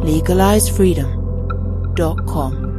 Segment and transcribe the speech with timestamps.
[0.00, 2.70] LegalizeFreedom.com.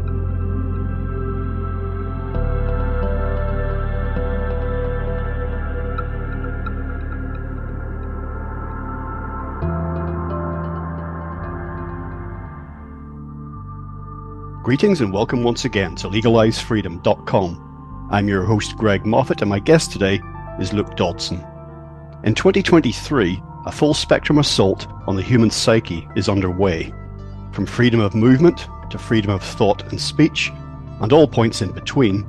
[14.63, 18.07] Greetings and welcome once again to LegalizeFreedom.com.
[18.11, 20.19] I'm your host Greg Moffitt and my guest today
[20.59, 21.45] is Luke Dodson.
[22.23, 26.91] In 2023, a full spectrum assault on the human psyche is underway,
[27.51, 30.51] from freedom of movement to freedom of thought and speech,
[31.01, 32.25] and all points in between.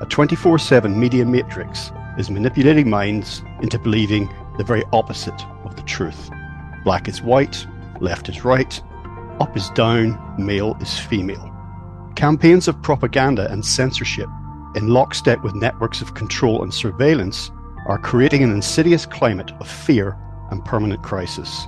[0.00, 5.82] A 24 7 media matrix is manipulating minds into believing the very opposite of the
[5.82, 6.30] truth.
[6.84, 7.66] Black is white,
[8.00, 8.80] left is right,
[9.40, 11.50] up is down, male is female.
[12.14, 14.28] Campaigns of propaganda and censorship,
[14.76, 17.50] in lockstep with networks of control and surveillance,
[17.86, 20.16] are creating an insidious climate of fear
[20.50, 21.66] and permanent crisis.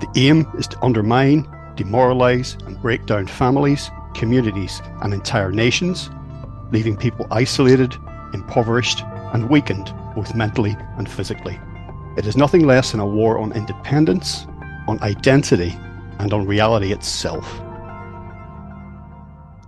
[0.00, 6.10] The aim is to undermine, demoralize, and break down families, communities, and entire nations,
[6.72, 7.94] leaving people isolated,
[8.34, 11.58] impoverished, and weakened both mentally and physically.
[12.16, 14.46] It is nothing less than a war on independence,
[14.88, 15.74] on identity,
[16.18, 17.46] and on reality itself.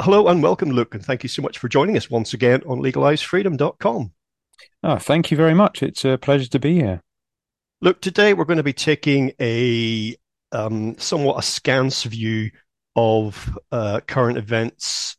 [0.01, 2.81] Hello and welcome, Luke, and thank you so much for joining us once again on
[2.81, 4.13] legalizefreedom.com.
[4.83, 5.83] Oh, ah, thank you very much.
[5.83, 7.03] It's a pleasure to be here.
[7.83, 10.17] Look, today we're going to be taking a
[10.53, 12.51] um, somewhat askance view
[12.97, 15.17] of uh, current events,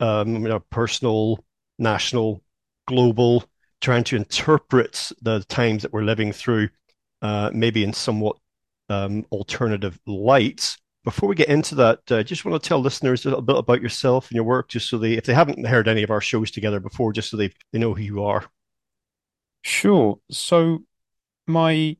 [0.00, 1.44] um, you know, personal,
[1.78, 2.42] national,
[2.86, 3.44] global,
[3.80, 6.68] trying to interpret the times that we're living through,
[7.22, 8.36] uh, maybe in somewhat
[8.88, 10.76] um, alternative light.
[11.04, 13.56] Before we get into that, I uh, just want to tell listeners a little bit
[13.56, 16.20] about yourself and your work, just so they, if they haven't heard any of our
[16.20, 18.44] shows together before, just so they they know who you are.
[19.62, 20.18] Sure.
[20.30, 20.84] So,
[21.46, 21.96] my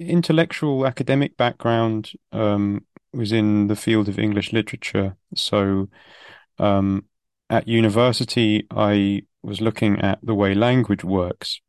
[0.00, 5.16] intellectual academic background um, was in the field of English literature.
[5.34, 5.88] So,
[6.58, 7.04] um,
[7.48, 11.60] at university, I was looking at the way language works,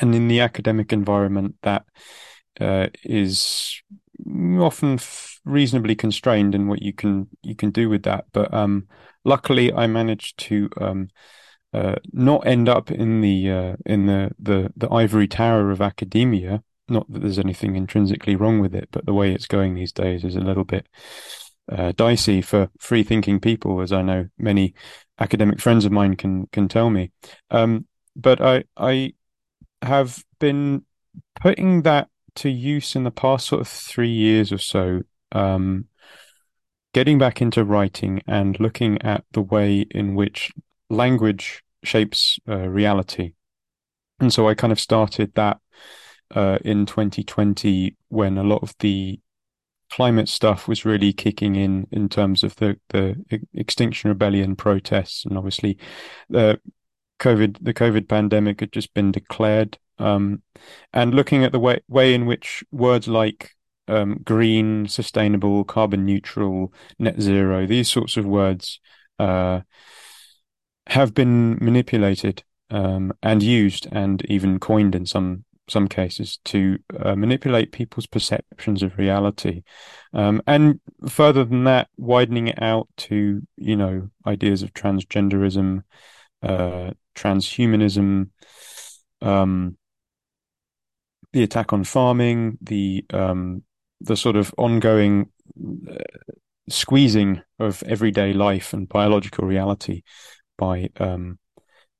[0.00, 1.84] and in the academic environment, that
[2.60, 3.82] uh, is
[4.58, 4.98] often
[5.44, 8.26] reasonably constrained in what you can you can do with that.
[8.32, 8.88] But um,
[9.24, 11.08] luckily, I managed to um,
[11.72, 16.62] uh, not end up in the uh, in the, the the ivory tower of academia.
[16.88, 20.24] Not that there's anything intrinsically wrong with it, but the way it's going these days
[20.24, 20.86] is a little bit
[21.70, 24.74] uh, dicey for free thinking people, as I know many
[25.18, 27.10] academic friends of mine can can tell me.
[27.50, 27.86] Um,
[28.16, 29.14] but I I
[29.82, 30.84] have been
[31.40, 35.02] putting that to use in the past sort of three years or so,
[35.32, 35.86] um,
[36.92, 40.52] getting back into writing and looking at the way in which
[40.90, 43.34] language shapes uh, reality.
[44.20, 45.58] And so I kind of started that
[46.34, 49.20] uh, in 2020 when a lot of the
[49.90, 53.16] climate stuff was really kicking in in terms of the the
[53.54, 55.78] Extinction Rebellion protests, and obviously
[56.28, 56.60] the
[57.20, 59.78] COVID the COVID pandemic had just been declared.
[59.98, 60.42] Um,
[60.92, 63.52] and looking at the way way in which words like
[63.86, 68.80] um, green, sustainable, carbon neutral, net zero, these sorts of words
[69.18, 69.60] uh,
[70.88, 77.16] have been manipulated um, and used, and even coined in some some cases to uh,
[77.16, 79.62] manipulate people's perceptions of reality,
[80.12, 85.82] um, and further than that, widening it out to you know ideas of transgenderism,
[86.42, 88.30] uh, transhumanism.
[89.22, 89.76] Um,
[91.32, 93.64] the attack on farming, the um,
[94.00, 95.30] the sort of ongoing
[95.90, 95.94] uh,
[96.68, 100.02] squeezing of everyday life and biological reality
[100.56, 101.38] by um,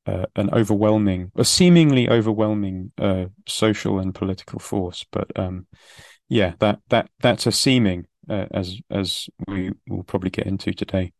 [0.06, 5.04] uh, an overwhelming, a seemingly overwhelming uh, social and political force.
[5.10, 5.66] But um,
[6.28, 11.12] yeah, that that that's a seeming, uh, as as we will probably get into today.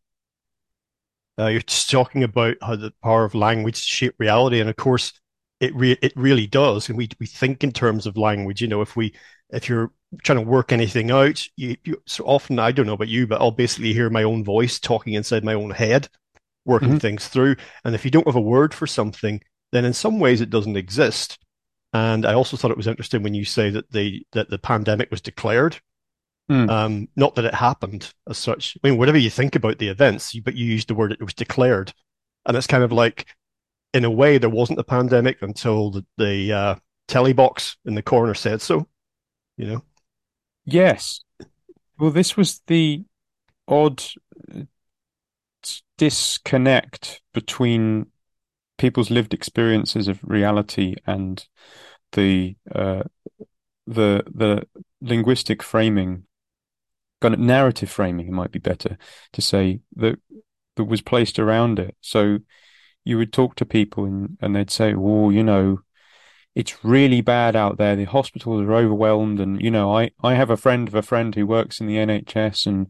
[1.37, 5.11] Uh, you're talking about how the power of language shape reality, and of course,
[5.59, 8.81] it re- it really does and we we think in terms of language you know
[8.81, 9.13] if we
[9.51, 9.91] if you're
[10.23, 13.39] trying to work anything out you, you so often i don't know about you but
[13.41, 16.07] i'll basically hear my own voice talking inside my own head
[16.65, 16.97] working mm-hmm.
[16.97, 19.41] things through and if you don't have a word for something
[19.71, 21.37] then in some ways it doesn't exist
[21.93, 25.09] and i also thought it was interesting when you say that the that the pandemic
[25.11, 25.79] was declared
[26.49, 26.69] Mm.
[26.69, 28.77] Um, not that it happened as such.
[28.83, 31.33] I mean, whatever you think about the events, but you used the word it was
[31.33, 31.91] declared,
[32.45, 33.25] and it's kind of like,
[33.93, 36.75] in a way, there wasn't a pandemic until the, the uh,
[37.07, 38.87] telly box in the corner said so.
[39.57, 39.83] You know.
[40.65, 41.21] Yes.
[41.97, 43.03] Well, this was the
[43.67, 44.03] odd
[45.97, 48.07] disconnect between
[48.77, 51.47] people's lived experiences of reality and
[52.11, 53.03] the uh,
[53.87, 54.67] the the
[55.01, 56.23] linguistic framing,
[57.21, 58.97] kind of narrative framing, it might be better
[59.33, 60.19] to say that
[60.75, 61.95] that was placed around it.
[62.01, 62.39] So
[63.03, 65.79] you would talk to people and, and they'd say, "Well, you know,
[66.55, 67.95] it's really bad out there.
[67.95, 71.35] The hospitals are overwhelmed, and you know, I I have a friend of a friend
[71.35, 72.87] who works in the NHS, and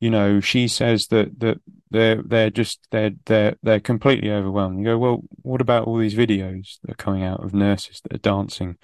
[0.00, 1.60] you know, she says that that
[1.90, 4.78] they're they're just they're they're they're completely overwhelmed.
[4.78, 8.14] You go, well, what about all these videos that are coming out of nurses that
[8.14, 8.76] are dancing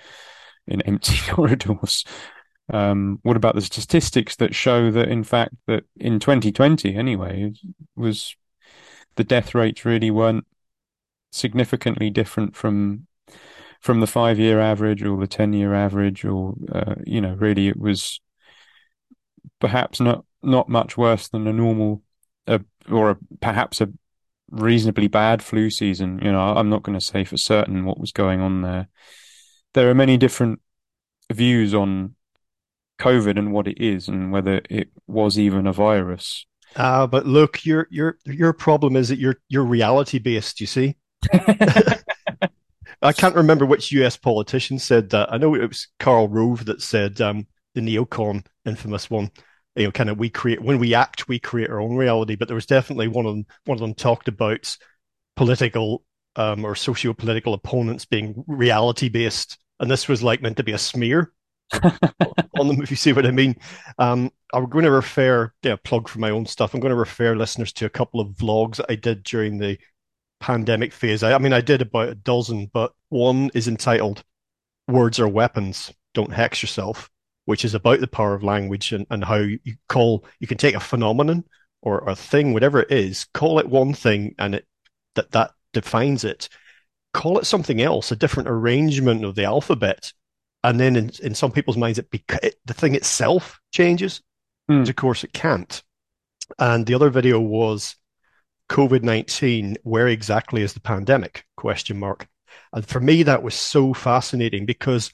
[0.67, 2.05] in empty corridors?
[2.73, 7.53] Um, what about the statistics that show that, in fact, that in 2020, anyway,
[7.95, 8.35] was
[9.17, 10.47] the death rates really weren't
[11.31, 13.07] significantly different from
[13.81, 17.69] from the five year average or the 10 year average, or uh, you know, really,
[17.69, 18.21] it was
[19.61, 22.03] perhaps not not much worse than a normal,
[22.47, 22.59] uh,
[22.91, 23.93] or a, perhaps a
[24.51, 26.21] reasonably bad flu season.
[26.23, 28.89] You know, I'm not going to say for certain what was going on there.
[29.75, 30.61] There are many different
[31.33, 32.15] views on
[32.99, 36.47] COVID and what it is, and whether it was even a virus.
[36.77, 40.61] Ah, uh, but look, your your your problem is that you're you're reality based.
[40.61, 40.97] You see.
[43.03, 45.33] I can't remember which US politician said that.
[45.33, 49.31] I know it was Karl Rove that said um, the neocon infamous one
[49.77, 52.37] you know, kind of we create when we act, we create our own reality.
[52.37, 53.47] But there was definitely one of them.
[53.65, 54.77] One of them talked about
[55.37, 56.05] political
[56.37, 60.79] um, or socio-political opponents being reality based, and this was like meant to be a
[60.79, 61.33] smear
[62.59, 62.83] on them.
[62.83, 63.57] If you see what I mean,
[63.99, 66.75] um, I'm going to refer, yeah, plug for my own stuff.
[66.75, 69.79] I'm going to refer listeners to a couple of vlogs that I did during the
[70.41, 71.23] pandemic phase.
[71.23, 74.23] I, I mean, I did about a dozen, but one is entitled
[74.87, 77.11] "Words Are Weapons." Don't hex yourself
[77.45, 80.75] which is about the power of language and, and how you call you can take
[80.75, 81.45] a phenomenon
[81.83, 84.67] or a thing, whatever it is, call it one thing and it
[85.15, 86.49] that that defines it.
[87.13, 90.13] Call it something else, a different arrangement of the alphabet,
[90.65, 92.09] and then in, in some people's minds, it,
[92.43, 94.21] it the thing itself changes.
[94.71, 94.89] Mm.
[94.89, 95.83] Of course, it can't.
[96.59, 97.97] And the other video was
[98.69, 99.77] COVID nineteen.
[99.83, 101.45] Where exactly is the pandemic?
[101.57, 102.27] Question mark.
[102.73, 105.13] And for me, that was so fascinating because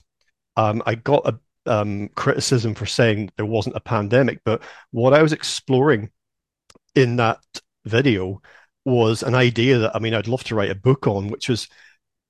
[0.57, 1.39] um, I got a
[1.71, 6.11] um, criticism for saying there wasn't a pandemic, but what I was exploring
[6.95, 7.39] in that
[7.85, 8.43] video
[8.85, 11.69] was an idea that I mean I'd love to write a book on, which was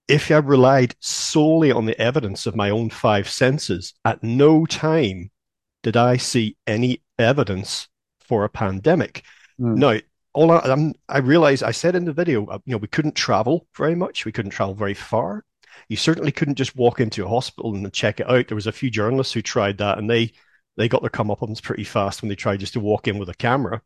[0.09, 5.31] if I relied solely on the evidence of my own five senses, at no time
[5.83, 7.89] did I see any evidence
[8.21, 9.25] for a pandemic.
[9.59, 9.77] Mm.
[9.77, 9.99] Now,
[10.35, 13.15] all I, I'm, I realized I said in the video, uh, you know, we couldn't
[13.15, 15.45] travel very much, we couldn't travel very far
[15.88, 18.49] you certainly couldn't just walk into a hospital and check it out.
[18.49, 20.33] There was a few journalists who tried that, and they
[20.76, 23.35] they got their comeuppance pretty fast when they tried just to walk in with a
[23.35, 23.83] camera.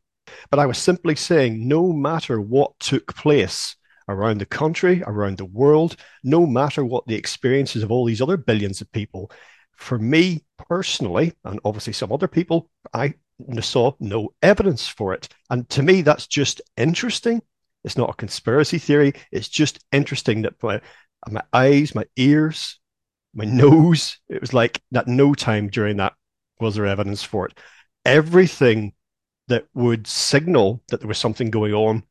[0.51, 3.77] But I was simply saying, no matter what took place
[4.09, 8.37] around the country, around the world, no matter what the experiences of all these other
[8.37, 9.31] billions of people,
[9.77, 13.15] for me personally, and obviously some other people, I
[13.61, 15.29] saw no evidence for it.
[15.51, 17.43] And to me, that's just interesting.
[17.85, 19.13] It's not a conspiracy theory.
[19.31, 20.79] It's just interesting that uh,
[21.31, 22.79] my eyes, my ears,
[23.35, 24.19] my nose.
[24.29, 26.15] It was like at no time during that
[26.61, 27.59] was there evidence for it.
[28.05, 28.93] Everything
[29.49, 32.03] that would signal that there was something going on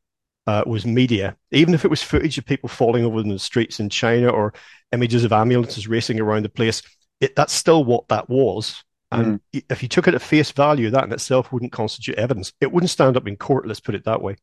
[0.46, 3.80] uh, was media, even if it was footage of people falling over in the streets
[3.80, 4.52] in China or
[4.92, 6.82] images of ambulances racing around the place.
[7.20, 8.84] It, that's still what that was.
[9.10, 9.64] And mm.
[9.70, 12.52] if you took it at face value, that in itself wouldn't constitute evidence.
[12.60, 13.66] It wouldn't stand up in court.
[13.66, 14.36] Let's put it that way.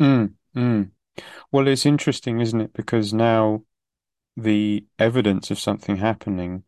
[0.00, 0.90] Mm, mm.
[1.52, 2.72] Well, it's interesting, isn't it?
[2.72, 3.64] Because now
[4.36, 6.64] the evidence of something happening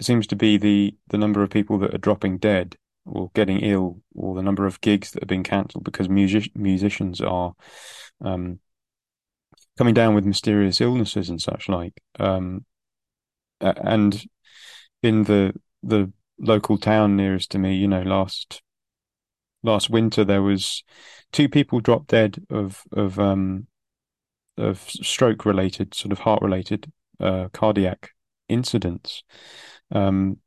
[0.00, 4.00] seems to be the the number of people that are dropping dead or getting ill,
[4.14, 7.52] or the number of gigs that have been cancelled because music- musicians are
[8.24, 8.60] um,
[9.76, 11.94] coming down with mysterious illnesses and such like.
[12.18, 12.64] Um,
[13.60, 14.24] and
[15.02, 18.62] in the the local town nearest to me, you know, last
[19.62, 20.82] last winter there was
[21.32, 23.66] two people dropped dead of of um
[24.56, 26.90] of stroke related sort of heart related
[27.20, 28.10] uh, cardiac
[28.48, 29.22] incidents.
[29.90, 30.38] Um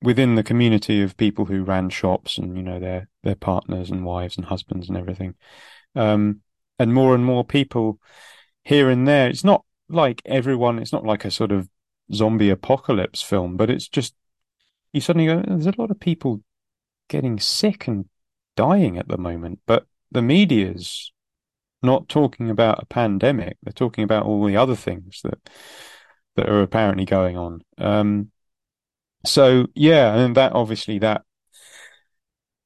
[0.00, 4.04] within the community of people who ran shops and you know their their partners and
[4.04, 5.34] wives and husbands and everything.
[5.94, 6.42] Um
[6.78, 7.98] and more and more people
[8.64, 11.68] here and there it's not like everyone it's not like a sort of
[12.12, 14.14] zombie apocalypse film but it's just
[14.92, 16.42] you suddenly go, there's a lot of people
[17.08, 18.06] getting sick and
[18.58, 21.12] dying at the moment, but the media's
[21.80, 23.56] not talking about a pandemic.
[23.62, 25.48] They're talking about all the other things that
[26.34, 27.60] that are apparently going on.
[27.78, 28.32] Um,
[29.24, 31.22] so yeah, and that obviously that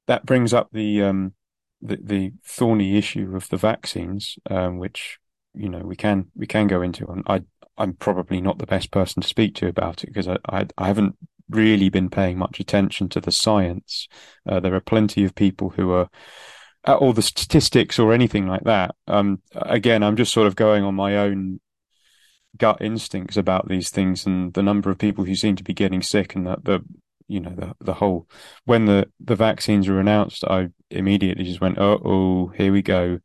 [0.07, 1.35] that brings up the um,
[1.83, 5.19] the, the thorny issue of the vaccines, um, which
[5.55, 7.07] you know we can we can go into.
[7.07, 7.43] And I
[7.77, 10.87] I'm probably not the best person to speak to about it because I, I, I
[10.87, 11.17] haven't
[11.54, 14.09] really been paying much attention to the science.
[14.49, 16.09] Uh, there are plenty of people who are
[16.85, 18.94] at all the statistics or anything like that.
[19.06, 21.61] Um, again, I'm just sort of going on my own
[22.56, 26.02] gut instincts about these things and the number of people who seem to be getting
[26.02, 26.85] sick and that the
[27.28, 28.28] you know the the whole
[28.66, 33.18] when the the vaccines were announced i immediately just went oh oh here we go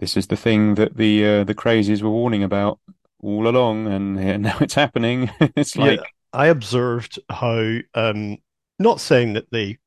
[0.00, 2.78] this is the thing that the uh, the crazies were warning about
[3.20, 8.38] all along and now it's happening it's like yeah, i observed how um
[8.78, 9.78] not saying that they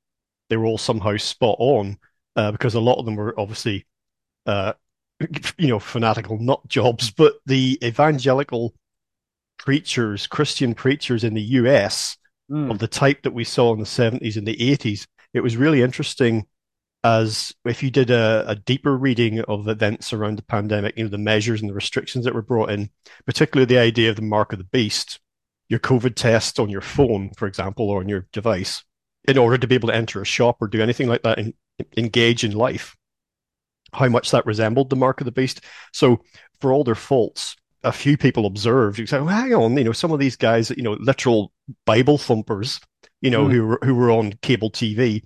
[0.50, 1.98] they were all somehow spot on
[2.36, 3.86] uh, because a lot of them were obviously
[4.46, 4.74] uh
[5.58, 8.74] you know fanatical nut jobs but the evangelical
[9.58, 12.18] preachers christian preachers in the us
[12.52, 12.70] mm.
[12.70, 15.08] of the type that we saw in the 70s and the 80s.
[15.34, 16.46] It was really interesting
[17.04, 21.10] as if you did a, a, deeper reading of events around the pandemic, you know,
[21.10, 22.92] the measures and the restrictions that were brought in,
[23.26, 25.20] particularly the idea of the mark of the beast,
[25.72, 28.84] your COVID test on your phone, for example, or on your device,
[29.26, 31.54] in order to be able to enter a shop or do anything like that and
[31.96, 32.98] engage in life,
[33.94, 35.62] how much that resembled the mark of the beast.
[35.94, 36.26] So,
[36.60, 39.94] for all their faults, a few people observed, you say, well, hang on, you know,
[39.94, 41.54] some of these guys, you know, literal
[41.86, 42.82] Bible thumpers,
[43.22, 43.52] you know, mm.
[43.54, 45.24] who were, who were on cable TV,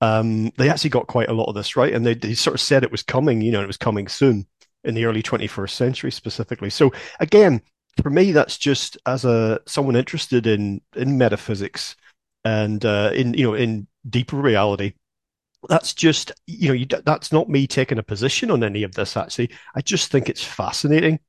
[0.00, 2.60] um, they actually got quite a lot of this right, and they, they sort of
[2.60, 4.48] said it was coming, you know, it was coming soon
[4.82, 6.70] in the early 21st century specifically.
[6.70, 7.62] So again,
[8.02, 11.96] for me, that's just as a someone interested in in metaphysics
[12.44, 14.94] and uh, in you know in deeper reality.
[15.68, 19.16] That's just you know you, that's not me taking a position on any of this.
[19.16, 21.20] Actually, I just think it's fascinating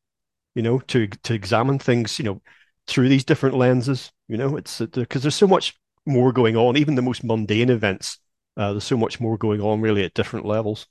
[0.56, 2.42] you know, to to examine things, you know,
[2.88, 4.12] through these different lenses.
[4.28, 6.78] You know, it's because there's so much more going on.
[6.78, 8.20] Even the most mundane events,
[8.58, 10.88] uh, there's so much more going on, really, at different levels.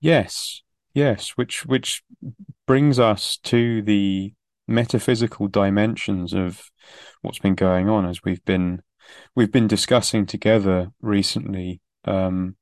[0.00, 0.62] Yes,
[0.94, 2.02] yes, which which
[2.66, 4.32] brings us to the
[4.66, 6.70] metaphysical dimensions of
[7.22, 8.82] what's been going on as we've been
[9.34, 12.54] we've been discussing together recently um,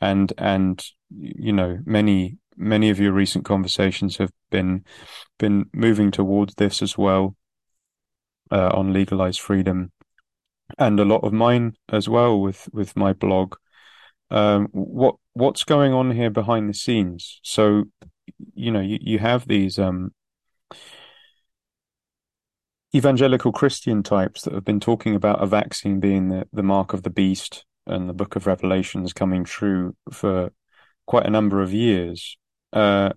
[0.00, 4.84] and and you know many many of your recent conversations have been
[5.38, 7.36] been moving towards this as well
[8.50, 9.90] uh, on legalized freedom,
[10.78, 13.56] and a lot of mine as well with with my blog.
[14.30, 17.40] Um, what what's going on here behind the scenes?
[17.42, 17.84] So,
[18.54, 20.12] you know, you, you have these um,
[22.94, 27.02] evangelical Christian types that have been talking about a vaccine being the, the mark of
[27.02, 30.52] the beast and the book of Revelations coming true for
[31.06, 32.36] quite a number of years.
[32.72, 33.10] Uh,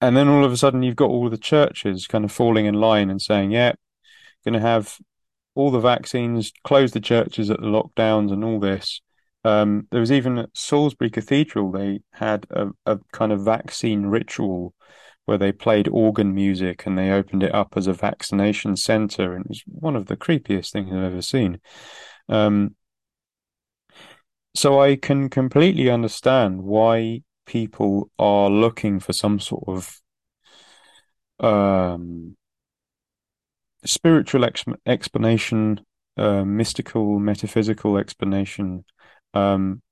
[0.00, 2.74] and then all of a sudden, you've got all the churches kind of falling in
[2.74, 3.72] line and saying, "Yeah,
[4.44, 4.98] going to have
[5.54, 9.00] all the vaccines, close the churches at the lockdowns, and all this."
[9.44, 14.74] Um, there was even at Salisbury Cathedral, they had a, a kind of vaccine ritual
[15.24, 19.44] where they played organ music and they opened it up as a vaccination center, and
[19.44, 21.60] it was one of the creepiest things I've ever seen.
[22.28, 22.76] Um,
[24.54, 30.00] so I can completely understand why people are looking for some sort of
[31.40, 32.36] um,
[33.84, 35.80] spiritual ex- explanation,
[36.16, 38.84] uh, mystical, metaphysical explanation.
[39.34, 39.82] Um,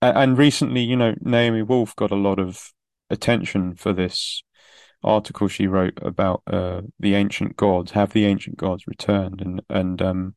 [0.00, 2.72] and, and recently, you know, Naomi Wolf got a lot of
[3.10, 4.42] attention for this
[5.04, 7.92] article she wrote about uh, the ancient gods.
[7.92, 9.40] Have the ancient gods returned?
[9.40, 10.34] And and um,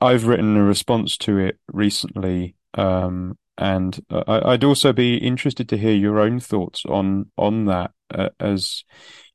[0.00, 5.78] I've written a response to it recently, um, and uh, I'd also be interested to
[5.78, 7.92] hear your own thoughts on on that.
[8.12, 8.84] Uh, as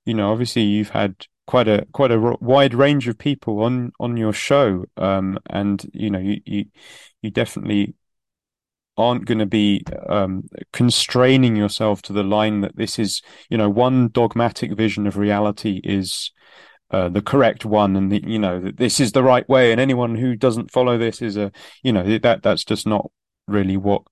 [0.06, 1.16] you know, obviously you've had
[1.48, 6.10] quite a quite a wide range of people on on your show, um, and you
[6.10, 6.66] know you,
[7.22, 7.94] you definitely
[8.98, 13.70] aren't going to be um, constraining yourself to the line that this is you know
[13.70, 16.32] one dogmatic vision of reality is
[16.92, 19.80] uh, the correct one and the, you know that this is the right way and
[19.80, 21.52] anyone who doesn't follow this is a
[21.84, 23.10] you know that that's just not
[23.48, 24.04] really what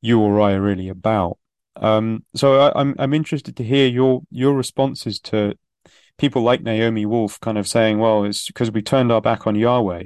[0.00, 1.38] you or I are really about.
[1.76, 5.54] Um, so I, I'm I'm interested to hear your your responses to
[6.18, 9.54] people like Naomi Wolf kind of saying, well, it's because we turned our back on
[9.54, 10.04] Yahweh.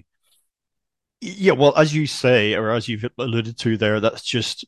[1.25, 4.65] Yeah, well, as you say, or as you've alluded to there, that's just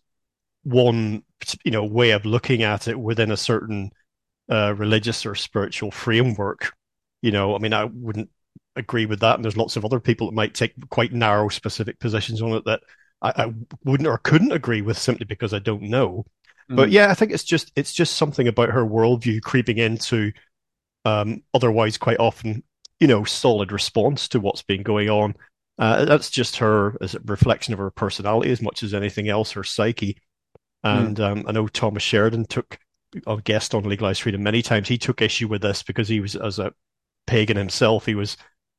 [0.63, 1.25] one,
[1.65, 3.91] you know, way of looking at it within a certain
[4.49, 6.73] uh, religious or spiritual framework.
[7.23, 8.31] You know, I mean, I wouldn't
[8.77, 11.99] agree with that, and there's lots of other people that might take quite narrow, specific
[11.99, 12.83] positions on it that
[13.21, 16.25] I, I wouldn't or couldn't agree with simply because I don't know.
[16.71, 16.77] Mm.
[16.77, 20.31] But yeah, I think it's just it's just something about her worldview creeping into
[21.05, 22.63] um, otherwise quite often,
[23.01, 25.35] you know, solid response to what's been going on.
[25.79, 29.53] Uh, that's just her as a reflection of her personality as much as anything else,
[29.53, 30.17] her psyche.
[30.83, 31.25] And mm.
[31.25, 32.79] um, I know Thomas Sheridan took
[33.27, 34.89] a guest on Legalized Freedom many times.
[34.89, 36.73] He took issue with this because he was, as a
[37.27, 38.37] pagan himself, he was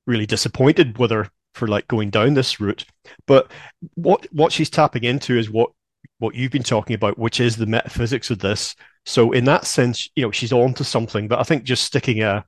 [0.07, 2.85] really disappointed with her for like going down this route.
[3.27, 3.51] But
[3.95, 5.71] what what she's tapping into is what
[6.19, 8.75] what you've been talking about, which is the metaphysics of this.
[9.05, 11.27] So in that sense, you know, she's on to something.
[11.27, 12.45] But I think just sticking a,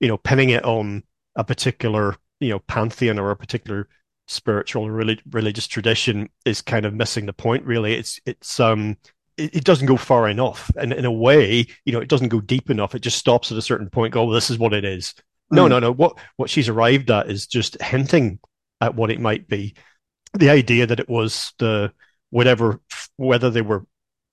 [0.00, 1.02] you know, pinning it on
[1.36, 3.88] a particular, you know, pantheon or a particular
[4.26, 7.64] spiritual or relig- religious tradition is kind of missing the point.
[7.64, 8.96] Really, it's it's um
[9.36, 12.40] it, it, doesn't go far enough, and in a way, you know, it doesn't go
[12.40, 12.94] deep enough.
[12.94, 14.14] It just stops at a certain point.
[14.14, 15.14] Go, well, this is what it is.
[15.50, 15.70] No, mm.
[15.70, 15.92] no, no.
[15.92, 18.38] What what she's arrived at is just hinting
[18.80, 19.74] at what it might be.
[20.34, 21.92] The idea that it was the
[22.30, 22.80] whatever,
[23.16, 23.86] whether they were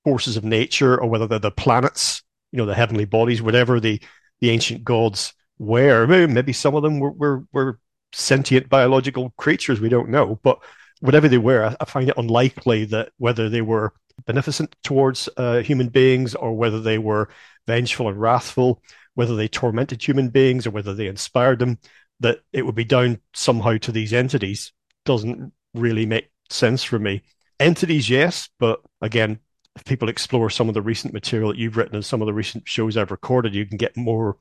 [0.03, 4.01] forces of nature or whether they're the planets, you know, the heavenly bodies, whatever the
[4.39, 6.07] the ancient gods were.
[6.07, 7.79] Maybe some of them were were, were
[8.13, 9.79] sentient biological creatures.
[9.79, 10.59] We don't know, but
[10.99, 13.93] whatever they were, I, find it unlikely that whether they were
[14.25, 17.29] beneficent towards uh, human beings or whether they were
[17.67, 18.81] vengeful and wrathful,
[19.15, 21.77] whether they tormented human beings or whether they inspired them,
[22.19, 24.71] that it would be down somehow to these entities
[25.05, 27.23] doesn't really make sense for me.
[27.59, 29.39] Entities, yes, but again,
[29.75, 32.33] if people explore some of the recent material that you've written and some of the
[32.33, 34.37] recent shows I've recorded, you can get more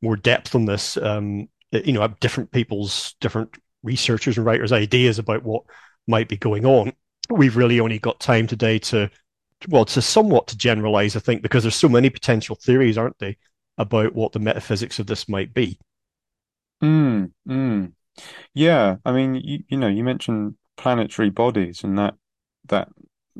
[0.00, 0.96] more depth on this.
[0.96, 5.62] Um, you know, different people's different researchers and writers' ideas about what
[6.06, 6.92] might be going on.
[7.30, 9.10] We've really only got time today to,
[9.68, 13.36] well, to somewhat to generalize, I think, because there's so many potential theories, aren't they,
[13.76, 15.78] about what the metaphysics of this might be.
[16.82, 17.92] Mm, mm.
[18.54, 22.14] Yeah, I mean, you, you know, you mentioned planetary bodies, and that
[22.66, 22.88] that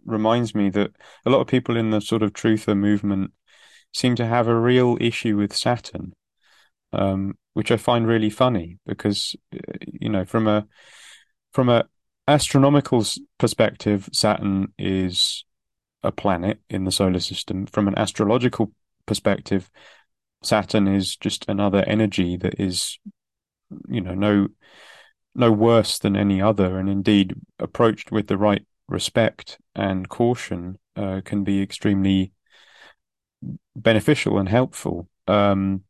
[0.04, 0.92] reminds me that
[1.26, 3.32] a lot of people in the sort of truther movement
[3.92, 6.12] seem to have a real issue with Saturn,
[6.92, 10.66] um, which I find really funny because uh, you know from a
[11.52, 11.84] from a
[12.28, 13.04] astronomical
[13.38, 15.44] perspective, Saturn is
[16.02, 17.66] a planet in the solar system.
[17.66, 18.72] From an astrological
[19.06, 19.70] perspective,
[20.42, 22.98] Saturn is just another energy that is,
[23.88, 24.48] you know, no
[25.34, 31.20] no worse than any other, and indeed approached with the right respect and caution uh,
[31.24, 32.32] can be extremely
[33.76, 35.08] beneficial and helpful.
[35.26, 35.84] Um,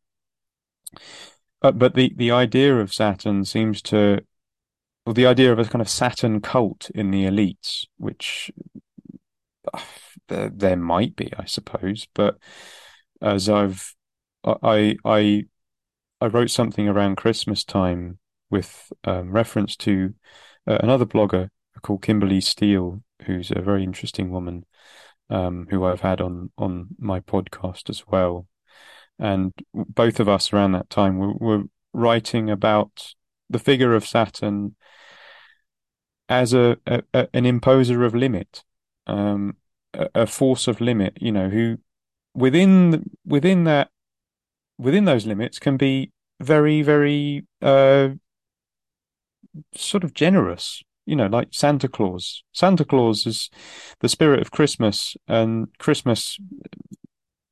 [1.61, 4.20] but, the the idea of Saturn seems to,
[5.05, 8.51] well, the idea of a kind of Saturn cult in the elites, which
[9.72, 9.81] uh,
[10.29, 12.38] there, there might be, I suppose, but
[13.20, 13.94] as I've
[14.44, 15.46] I I
[16.20, 18.18] I wrote something around Christmas time
[18.51, 20.14] with um, reference to
[20.66, 21.51] uh, another blogger
[21.83, 24.64] called Kimberly Steele, who's a very interesting woman,
[25.31, 28.46] um, who I've had on on my podcast as well.
[29.18, 33.14] And both of us around that time were, were writing about
[33.50, 34.76] the figure of Saturn
[36.28, 38.62] as a, a, a an imposer of limit,
[39.07, 39.57] um,
[39.94, 41.16] a, a, force of limit.
[41.20, 41.78] You know, who
[42.35, 43.88] within within that
[44.76, 48.11] within those limits can be very very uh,
[49.74, 52.44] sort of generous you know, like Santa Claus.
[52.52, 53.48] Santa Claus is
[54.00, 56.38] the spirit of Christmas, and Christmas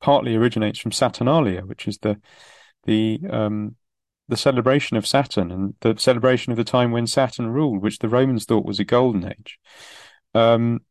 [0.06, 2.20] partly originates from Saturnalia, which is the
[2.84, 3.74] the um,
[4.28, 8.08] the celebration of Saturn and the celebration of the time when Saturn ruled, which the
[8.08, 9.58] Romans thought was a golden age.
[10.32, 10.82] Um,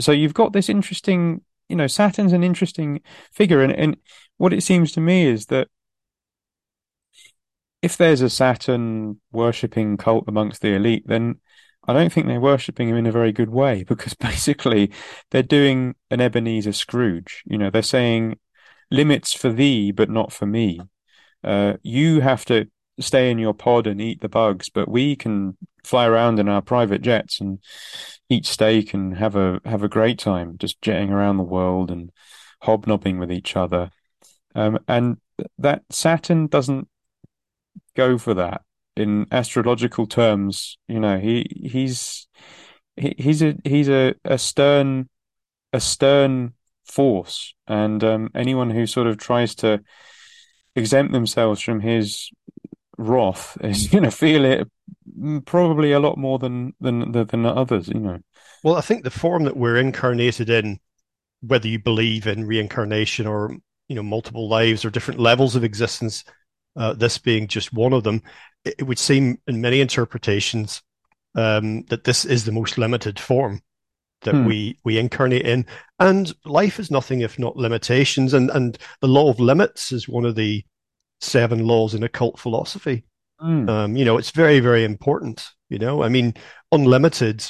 [0.00, 3.98] so you've got this interesting, you know, Saturn's an interesting figure, and, and
[4.38, 5.68] what it seems to me is that
[7.82, 11.40] if there's a Saturn worshipping cult amongst the elite, then
[11.86, 14.92] I don't think they're worshipping him in a very good way because basically
[15.30, 17.42] they're doing an Ebenezer Scrooge.
[17.44, 18.38] You know, they're saying
[18.92, 20.80] limits for thee, but not for me.
[21.42, 22.68] Uh, you have to
[23.00, 26.62] stay in your pod and eat the bugs, but we can fly around in our
[26.62, 27.58] private jets and
[28.28, 32.10] eat steak and have a have a great time, just jetting around the world and
[32.60, 33.90] hobnobbing with each other.
[34.54, 35.16] Um, and
[35.58, 36.88] that Saturn doesn't
[37.96, 38.62] go for that
[38.96, 42.28] in astrological terms, you know, he he's
[42.96, 45.08] he, he's a he's a, a stern
[45.72, 46.52] a stern
[46.84, 49.80] force, and um, anyone who sort of tries to
[50.74, 52.30] exempt themselves from his
[52.98, 54.68] wrath is going to feel it
[55.44, 58.18] probably a lot more than than than others, you know.
[58.62, 60.78] Well, I think the form that we're incarnated in,
[61.40, 63.56] whether you believe in reincarnation or
[63.88, 66.24] you know multiple lives or different levels of existence,
[66.76, 68.22] uh, this being just one of them,
[68.64, 70.82] it would seem in many interpretations
[71.34, 73.60] um, that this is the most limited form
[74.22, 74.46] that hmm.
[74.46, 75.66] we we incarnate in,
[75.98, 80.24] and life is nothing if not limitations, and and the law of limits is one
[80.24, 80.64] of the
[81.20, 83.04] seven laws in occult philosophy.
[83.38, 83.68] Hmm.
[83.68, 85.48] Um, you know, it's very very important.
[85.68, 86.34] You know, I mean,
[86.70, 87.44] unlimited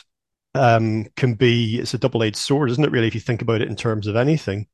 [0.54, 2.90] um, can be it's a double edged sword, isn't it?
[2.90, 4.66] Really, if you think about it in terms of anything,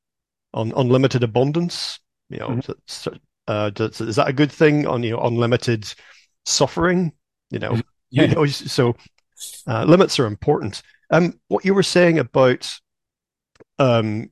[0.54, 3.16] on unlimited abundance, you know, mm-hmm.
[3.46, 4.86] uh, does, is that a good thing?
[4.86, 5.92] On you know, unlimited
[6.44, 7.12] suffering,
[7.50, 7.80] you know,
[8.10, 8.22] yeah.
[8.28, 8.94] you know so
[9.66, 10.82] uh, limits are important.
[11.10, 12.78] Um, what you were saying about
[13.78, 14.30] um,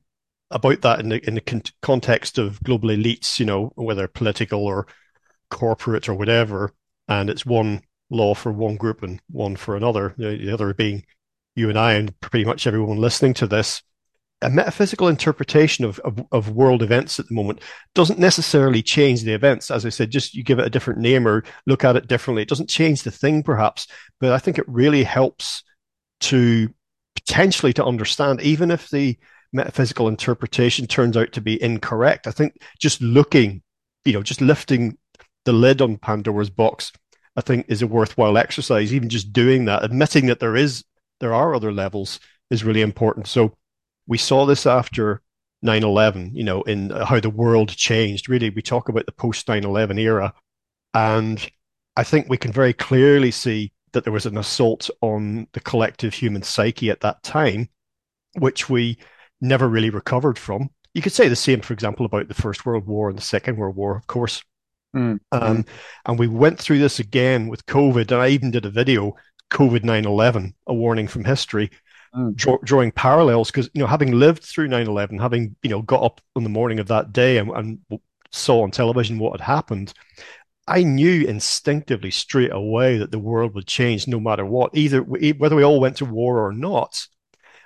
[0.51, 4.65] about that in the in the con- context of global elites, you know, whether political
[4.65, 4.87] or
[5.49, 6.73] corporate or whatever,
[7.07, 10.13] and it's one law for one group and one for another.
[10.17, 11.03] The other being
[11.55, 13.81] you and I, and pretty much everyone listening to this.
[14.43, 17.59] A metaphysical interpretation of, of, of world events at the moment
[17.95, 19.71] doesn't necessarily change the events.
[19.71, 22.43] As I said, just you give it a different name or look at it differently.
[22.43, 23.87] It doesn't change the thing, perhaps,
[24.19, 25.63] but I think it really helps
[26.21, 26.73] to
[27.15, 29.17] potentially to understand, even if the
[29.53, 32.27] metaphysical interpretation turns out to be incorrect.
[32.27, 33.61] I think just looking,
[34.05, 34.97] you know, just lifting
[35.45, 36.91] the lid on Pandora's box,
[37.35, 38.93] I think is a worthwhile exercise.
[38.93, 40.83] Even just doing that, admitting that there is
[41.19, 43.27] there are other levels is really important.
[43.27, 43.55] So
[44.07, 45.21] we saw this after
[45.65, 48.29] 9-11, you know, in how the world changed.
[48.29, 50.33] Really, we talk about the post 9-11 era.
[50.93, 51.45] And
[51.95, 56.13] I think we can very clearly see that there was an assault on the collective
[56.13, 57.69] human psyche at that time,
[58.37, 58.97] which we
[59.41, 60.69] never really recovered from.
[60.93, 63.57] You could say the same, for example, about the First World War and the Second
[63.57, 64.43] World War, of course.
[64.95, 65.19] Mm.
[65.31, 65.65] Um,
[66.05, 69.15] and we went through this again with COVID, and I even did a video,
[69.51, 71.69] COVID 9 11, a warning from history,
[72.15, 72.35] mm.
[72.35, 73.51] draw, drawing parallels.
[73.51, 76.49] Because, you know, having lived through 9 11, having, you know, got up on the
[76.49, 77.79] morning of that day and, and
[78.31, 79.93] saw on television what had happened,
[80.67, 85.55] I knew instinctively straight away that the world would change no matter what, either whether
[85.55, 87.07] we all went to war or not.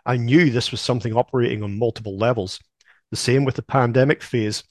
[0.05, 2.59] I knew this was something operating on multiple levels.
[3.09, 4.63] The same with the pandemic phase.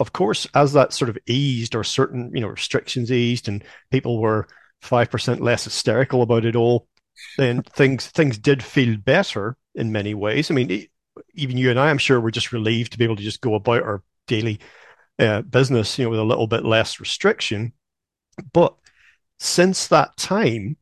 [0.00, 4.20] Of course, as that sort of eased or certain, you know, restrictions eased and people
[4.20, 4.46] were
[4.82, 6.88] five percent less hysterical about it all,
[7.36, 10.50] then things things did feel better in many ways.
[10.50, 10.86] I mean,
[11.34, 13.54] even you and I, I'm sure, were just relieved to be able to just go
[13.54, 14.60] about our daily
[15.18, 17.72] uh, business, you know, with a little bit less restriction.
[18.52, 18.74] But
[19.38, 20.76] since that time,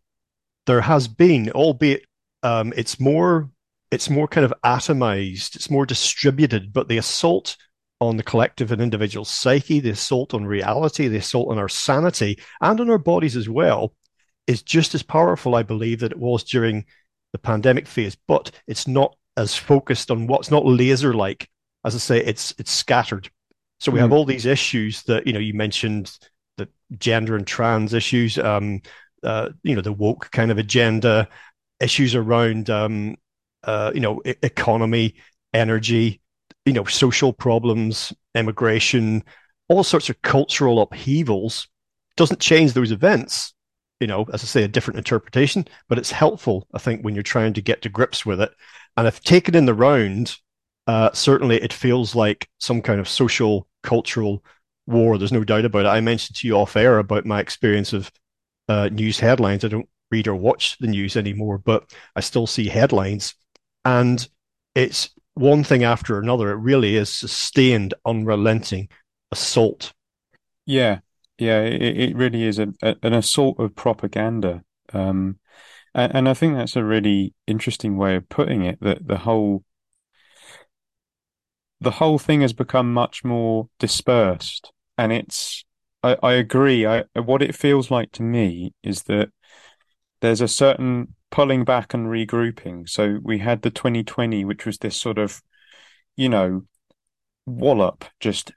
[0.66, 2.04] there has been, albeit
[2.42, 3.50] um, it's more
[3.90, 7.56] it's more kind of atomized, it's more distributed, but the assault
[8.00, 12.38] on the collective and individual psyche, the assault on reality, the assault on our sanity
[12.60, 13.94] and on our bodies as well
[14.46, 16.84] is just as powerful, I believe, that it was during
[17.32, 21.48] the pandemic phase, but it's not as focused on what's not laser like.
[21.84, 23.30] As I say, it's it's scattered.
[23.78, 24.02] So we mm.
[24.02, 26.18] have all these issues that you know you mentioned
[26.56, 28.80] the gender and trans issues, um,
[29.22, 31.28] uh, you know the woke kind of agenda,
[31.80, 33.16] issues around um,
[33.64, 35.14] uh, you know e- economy,
[35.52, 36.20] energy,
[36.64, 39.22] you know social problems, immigration,
[39.68, 41.68] all sorts of cultural upheavals.
[42.16, 43.52] Doesn't change those events.
[44.00, 47.22] You know, as I say, a different interpretation, but it's helpful, I think, when you're
[47.22, 48.50] trying to get to grips with it.
[48.96, 50.36] And if taken in the round,
[50.86, 54.44] uh, certainly it feels like some kind of social cultural
[54.86, 55.18] war.
[55.18, 55.88] There's no doubt about it.
[55.88, 58.10] I mentioned to you off air about my experience of
[58.68, 59.64] uh, news headlines.
[59.64, 63.34] I don't read or watch the news anymore, but I still see headlines.
[63.84, 64.26] And
[64.74, 66.50] it's one thing after another.
[66.50, 68.88] It really is sustained, unrelenting
[69.32, 69.92] assault.
[70.64, 71.00] Yeah,
[71.38, 74.62] yeah, it, it really is a, a, an assault of propaganda.
[74.92, 75.38] Um,
[75.94, 78.78] and, and I think that's a really interesting way of putting it.
[78.80, 79.64] That the whole
[81.80, 84.72] the whole thing has become much more dispersed.
[84.98, 85.64] And it's
[86.02, 86.86] I, I agree.
[86.86, 89.30] I what it feels like to me is that
[90.20, 92.88] there's a certain pulling back and regrouping.
[92.88, 95.42] So we had the 2020 which was this sort of
[96.16, 96.62] you know
[97.46, 98.52] wallop just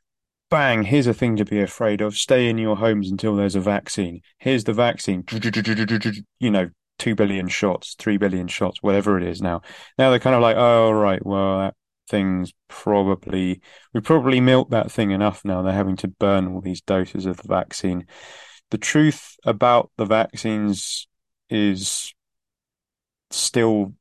[0.49, 2.17] bang here's a thing to be afraid of.
[2.17, 4.21] Stay in your homes until there's a vaccine.
[4.37, 5.23] Here's the vaccine.
[6.39, 9.61] You know 2 billion shots 3 billion shots whatever it is now.
[9.97, 11.75] Now they're kind of like oh right well that
[12.09, 13.61] things probably
[13.93, 15.61] we probably milked that thing enough now.
[15.61, 18.05] They're having to burn all these doses of the vaccine.
[18.71, 21.07] The truth about the vaccines
[21.49, 22.13] is
[23.31, 23.93] still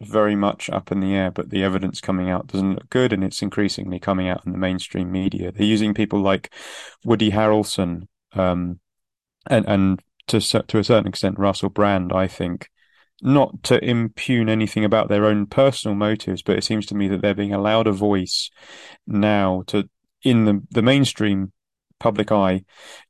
[0.00, 3.24] very much up in the air, but the evidence coming out doesn't look good, and
[3.24, 5.50] it's increasingly coming out in the mainstream media.
[5.50, 6.52] They're using people like
[7.04, 8.78] Woody Harrelson, um,
[9.48, 12.70] and and to to a certain extent Russell Brand, I think,
[13.20, 17.20] not to impugn anything about their own personal motives, but it seems to me that
[17.20, 18.50] they're being allowed a voice
[19.06, 19.88] now to
[20.22, 21.52] in the the mainstream
[21.98, 22.64] public eye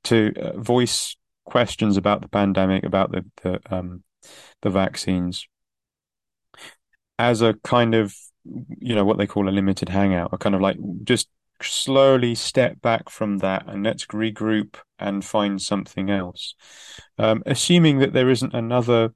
[0.04, 4.02] to uh, voice questions about the pandemic, about the the um,
[4.62, 5.46] the vaccines,
[7.18, 10.60] as a kind of you know what they call a limited hangout, a kind of
[10.60, 11.28] like just
[11.60, 16.54] slowly step back from that and let's regroup and find something else,
[17.18, 19.10] um, assuming that there isn't another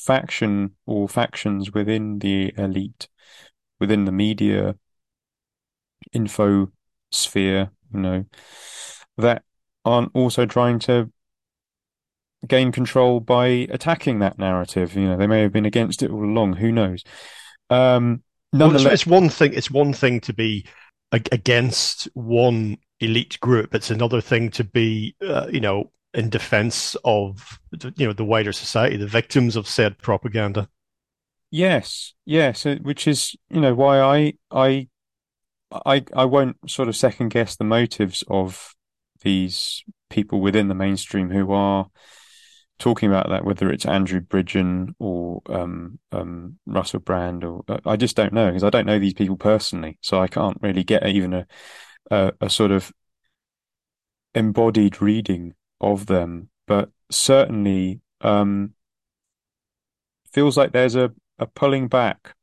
[0.00, 3.08] faction or factions within the elite,
[3.78, 4.76] within the media
[6.12, 6.70] info
[7.12, 8.24] sphere, you know,
[9.18, 9.42] that
[9.84, 11.10] aren't also trying to
[12.46, 14.94] gain control by attacking that narrative.
[14.94, 16.54] You know, they may have been against it all along.
[16.54, 17.04] Who knows?
[17.68, 19.52] Um, well, it's, it's, one thing.
[19.52, 20.66] It's one thing to be
[21.12, 23.74] against one elite group.
[23.74, 27.60] It's another thing to be, uh, you know, in defense of
[27.96, 30.68] you know the wider society, the victims of said propaganda.
[31.50, 34.88] Yes, yes, which is you know why I I
[35.72, 38.74] I I won't sort of second guess the motives of
[39.22, 41.86] these people within the mainstream who are
[42.78, 48.16] talking about that, whether it's Andrew Bridgen or um, um, Russell Brand, or I just
[48.16, 51.34] don't know because I don't know these people personally, so I can't really get even
[51.34, 51.46] a,
[52.10, 52.92] a, a sort of
[54.34, 56.50] embodied reading of them.
[56.66, 58.74] But certainly, um,
[60.30, 62.34] feels like there's a, a pulling back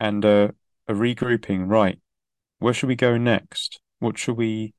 [0.00, 0.54] and a,
[0.88, 1.68] a regrouping.
[1.68, 1.98] Right,
[2.58, 3.80] where should we go next?
[3.98, 4.74] What should we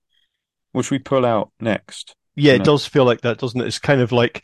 [0.72, 2.16] what should we pull out next?
[2.36, 2.66] Yeah, it know?
[2.66, 3.68] does feel like that, doesn't it?
[3.68, 4.44] It's kind of like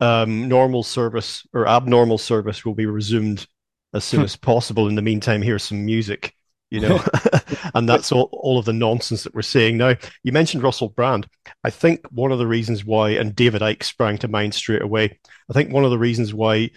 [0.00, 3.46] um, normal service or abnormal service will be resumed
[3.94, 4.88] as soon as possible.
[4.88, 6.34] In the meantime, here's some music,
[6.74, 7.00] you know,
[7.74, 9.94] and that's all, all of the nonsense that we're seeing now.
[10.24, 11.28] You mentioned Russell Brand.
[11.62, 15.20] I think one of the reasons why, and David Icke sprang to mind straight away.
[15.48, 16.70] I think one of the reasons why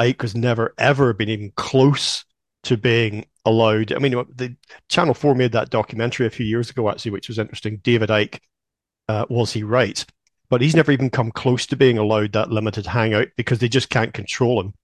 [0.00, 2.24] Icke has never ever been even close
[2.64, 3.92] to being allowed.
[3.92, 4.56] I mean, the
[4.88, 7.76] Channel Four made that documentary a few years ago, actually, which was interesting.
[7.78, 8.40] David Icke,
[9.08, 10.04] uh, was he right?
[10.50, 13.90] But he's never even come close to being allowed that limited hangout because they just
[13.90, 14.74] can't control him.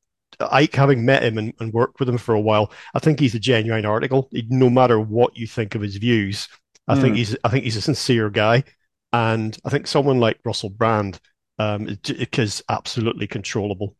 [0.48, 3.34] Icke, having met him and, and worked with him for a while, I think he's
[3.34, 4.28] a genuine article.
[4.48, 6.48] No matter what you think of his views,
[6.88, 7.00] I mm.
[7.00, 7.16] think hmm.
[7.16, 8.64] he's I think he's a sincere guy,
[9.12, 11.20] and I think someone like Russell Brand
[11.58, 13.96] um, is absolutely controllable.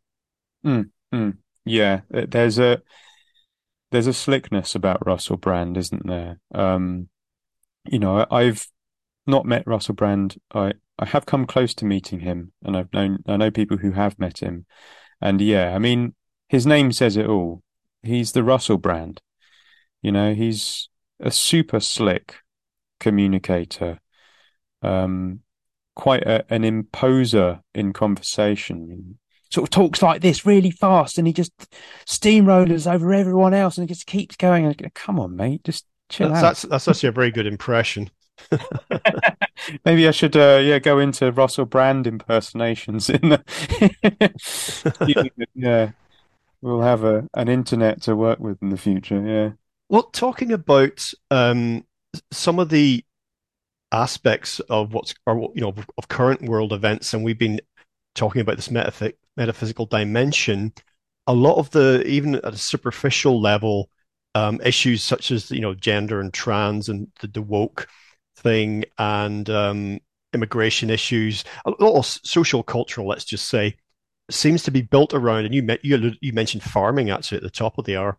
[0.65, 1.37] Mm, mm.
[1.65, 2.81] Yeah, there's a
[3.91, 6.39] there's a slickness about Russell Brand, isn't there?
[6.53, 7.09] Um,
[7.85, 8.67] you know, I've
[9.27, 10.37] not met Russell Brand.
[10.53, 13.91] I I have come close to meeting him, and I've known I know people who
[13.91, 14.65] have met him,
[15.21, 16.15] and yeah, I mean,
[16.53, 17.63] his name says it all.
[18.03, 19.21] He's the Russell Brand.
[20.03, 20.87] You know, he's
[21.19, 22.35] a super slick
[22.99, 23.99] communicator,
[24.83, 25.39] um,
[25.95, 29.17] quite a, an imposer in conversation
[29.49, 31.53] sort of talks like this really fast and he just
[32.05, 34.75] steamrollers over everyone else and he just keeps going.
[34.93, 36.41] Come on, mate, just chill that's, out.
[36.41, 38.11] That's, that's actually a very good impression.
[39.85, 43.43] Maybe I should, uh, yeah, go into Russell Brand impersonations in the.
[45.55, 45.91] yeah,
[46.63, 49.21] we'll have a an internet to work with in the future.
[49.21, 49.51] Yeah.
[49.89, 51.85] Well, talking about um,
[52.31, 53.03] some of the
[53.91, 57.59] aspects of what's or you know of current world events, and we've been
[58.15, 60.73] talking about this metaph- metaphysical dimension,
[61.27, 63.89] a lot of the even at a superficial level
[64.33, 67.87] um, issues such as you know gender and trans and the, the woke
[68.37, 69.99] thing and um,
[70.33, 73.75] immigration issues, a lot of social cultural, let's just say,
[74.29, 75.45] seems to be built around.
[75.45, 78.17] And you you you mentioned farming actually at the top of the hour.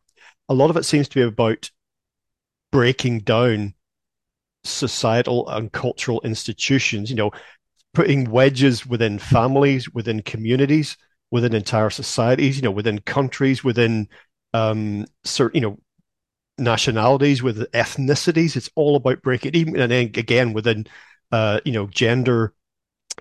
[0.49, 1.71] A lot of it seems to be about
[2.71, 3.75] breaking down
[4.65, 7.11] societal and cultural institutions.
[7.11, 7.31] You know,
[7.95, 10.97] putting wedges within families, within communities,
[11.31, 14.09] within entire societies, you know, within countries, within
[14.53, 15.79] um, certain, you know,
[16.59, 18.57] nationalities, with ethnicities.
[18.57, 20.87] It's all about breaking, even and then again within,
[21.33, 22.53] uh, you know, gender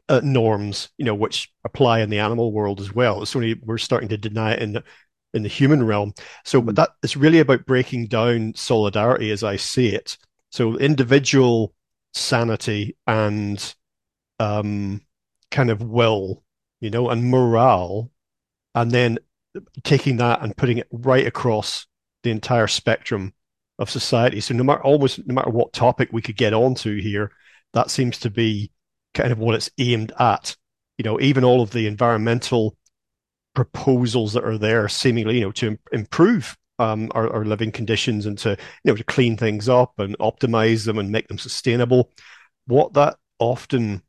[0.10, 3.22] uh, norms, you know, which apply in the animal world as well.
[3.22, 4.84] It's only we're starting to deny it in the
[5.34, 6.14] in the human realm.
[6.46, 10.18] So, but that it's really about breaking down solidarity as I see it.
[10.52, 11.74] So, individual
[12.14, 13.76] sanity and
[14.40, 15.02] um,
[15.52, 16.44] kind of will,
[16.82, 18.12] you know, and morale,
[18.76, 19.20] and then
[19.84, 21.88] taking that and putting it right across
[22.24, 23.34] the entire spectrum
[23.80, 24.40] of society.
[24.40, 27.32] So no matter almost no matter what topic we could get onto here,
[27.74, 28.72] that seems to be
[29.14, 30.56] kind of what it's aimed at.
[30.98, 32.78] You know, even all of the environmental
[33.56, 38.38] proposals that are there, seemingly, you know, to improve um, our, our living conditions and
[38.40, 38.52] to
[38.84, 42.12] you know to clean things up and optimize them and make them sustainable.
[42.68, 44.02] What that often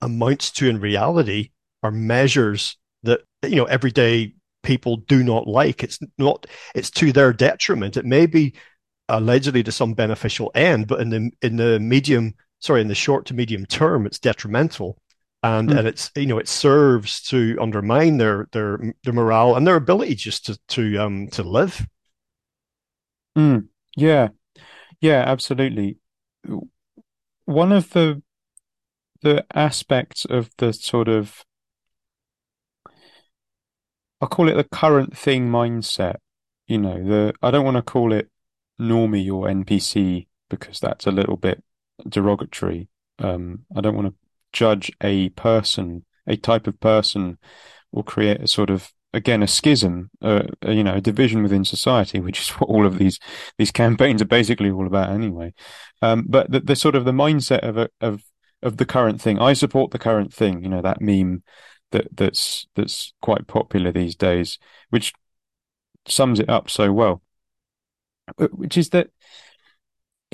[0.00, 1.50] amounts to in reality
[1.82, 5.84] are measures that you know everyday people do not like.
[5.84, 6.46] It's not.
[6.74, 7.96] It's to their detriment.
[7.96, 8.54] It may be
[9.08, 13.26] allegedly to some beneficial end, but in the in the medium, sorry, in the short
[13.26, 14.98] to medium term, it's detrimental.
[15.42, 15.78] and mm.
[15.78, 20.14] and it's you know it serves to undermine their their their morale and their ability
[20.14, 21.86] just to to um to live.
[23.36, 23.68] Mm.
[23.96, 24.28] Yeah,
[25.00, 25.98] yeah, absolutely.
[27.44, 28.22] One of the
[29.20, 31.44] the aspects of the sort of
[34.20, 36.16] I'll call it the current thing mindset.
[36.66, 38.30] You know, the I don't want to call it
[38.80, 41.62] normie or NPC because that's a little bit
[42.08, 42.88] derogatory.
[43.18, 44.14] Um, I don't want to
[44.52, 47.38] judge a person, a type of person,
[47.92, 52.20] or create a sort of again a schism, uh, you know, a division within society,
[52.20, 53.18] which is what all of these
[53.58, 55.54] these campaigns are basically all about anyway.
[56.02, 58.22] Um, but the, the, sort of the mindset of a, of
[58.62, 59.38] of the current thing.
[59.38, 60.62] I support the current thing.
[60.62, 61.42] You know that meme
[61.92, 64.58] that that's that's quite popular these days,
[64.90, 65.12] which
[66.06, 67.22] sums it up so well.
[68.38, 69.08] Uh, which is that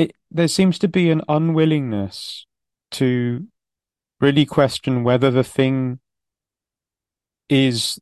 [0.00, 2.46] it there seems to be an unwillingness
[2.92, 3.46] to
[4.20, 6.00] really question whether the thing
[7.48, 8.00] is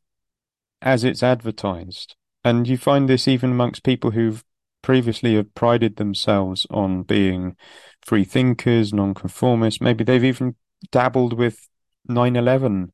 [0.81, 2.15] as it's advertised.
[2.43, 4.43] And you find this even amongst people who've
[4.81, 7.57] previously have prided themselves on being
[8.01, 9.81] free thinkers, nonconformists.
[9.81, 10.55] Maybe they've even
[10.91, 11.67] dabbled with
[12.07, 12.93] 9 11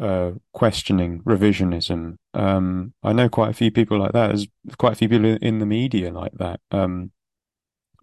[0.00, 2.16] uh, questioning, revisionism.
[2.32, 4.28] Um, I know quite a few people like that.
[4.28, 6.60] There's quite a few people in the media like that.
[6.70, 7.12] Um,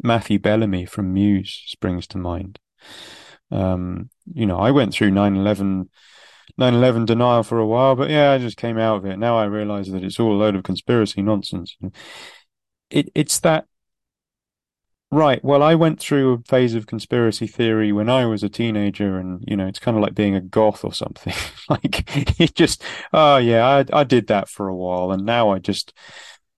[0.03, 2.59] Matthew Bellamy from Muse springs to mind.
[3.51, 5.89] Um, you know, I went through 9 11
[6.59, 9.17] 9/11 denial for a while, but yeah, I just came out of it.
[9.17, 11.77] Now I realize that it's all a load of conspiracy nonsense.
[12.89, 13.65] It it's that
[15.11, 15.43] right.
[15.43, 19.43] Well, I went through a phase of conspiracy theory when I was a teenager, and
[19.47, 21.33] you know, it's kind of like being a goth or something.
[21.69, 22.83] like it just,
[23.13, 25.93] oh yeah, I I did that for a while, and now I just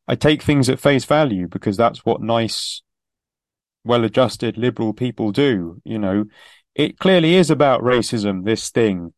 [0.08, 2.82] I take things at face value because that's what nice,
[3.84, 5.82] well-adjusted liberal people do.
[5.84, 6.26] You know,
[6.76, 8.46] it clearly is about racism.
[8.46, 9.14] This thing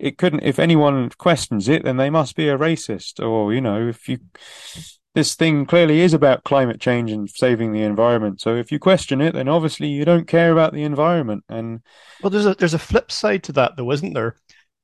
[0.00, 3.88] it couldn't if anyone questions it then they must be a racist or you know
[3.88, 4.18] if you
[5.14, 9.20] this thing clearly is about climate change and saving the environment so if you question
[9.20, 11.80] it then obviously you don't care about the environment and
[12.22, 14.36] well there's a there's a flip side to that though isn't there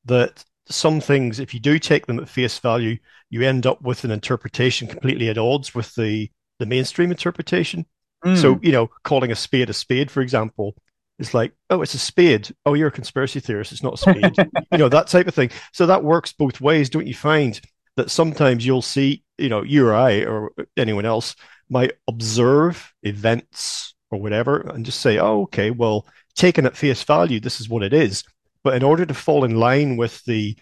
[0.04, 2.96] that some things if you do take them at face value
[3.30, 7.86] you end up with an interpretation completely at odds with the the mainstream interpretation
[8.26, 8.36] mm.
[8.36, 10.74] so you know calling a spade a spade for example
[11.18, 12.54] is like, oh, it's a spade.
[12.64, 13.72] Oh, you're a conspiracy theorist.
[13.72, 14.36] It's not a spade.
[14.72, 15.50] you know, that type of thing.
[15.72, 17.60] So that works both ways, don't you find?
[17.96, 21.34] That sometimes you'll see, you know, you or I or anyone else
[21.70, 27.40] might observe events or whatever and just say, oh, okay, well, taken at face value,
[27.40, 28.22] this is what it is.
[28.62, 30.56] But in order to fall in line with the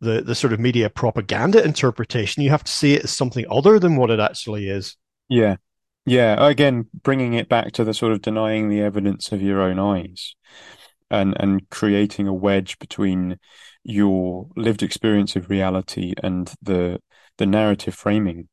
[0.00, 3.80] the the sort of media propaganda interpretation, you have to see it as something other
[3.80, 4.96] than what it actually is.
[5.28, 5.56] Yeah,
[6.08, 9.78] yeah, again, bringing it back to the sort of denying the evidence of your own
[9.78, 10.34] eyes
[11.10, 13.38] and and creating a wedge between
[13.82, 17.00] your lived experience of reality and the
[17.38, 18.48] the narrative framing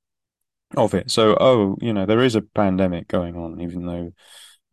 [0.77, 1.11] of it.
[1.11, 4.11] So, oh, you know, there is a pandemic going on, even though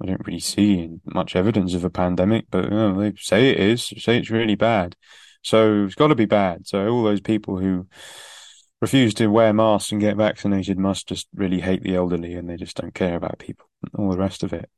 [0.03, 3.61] I don't really see much evidence of a pandemic, but you know, they say it
[3.61, 4.97] is, say it's really bad.
[5.43, 6.67] So it's got to be bad.
[6.67, 7.89] So all those people who
[8.83, 12.57] refuse to wear masks and get vaccinated must just really hate the elderly and they
[12.57, 14.69] just don't care about people and all the rest of it.